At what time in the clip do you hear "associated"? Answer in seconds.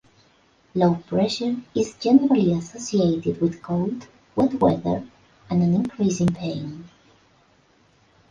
2.53-3.39